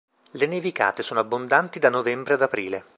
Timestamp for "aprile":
2.41-2.85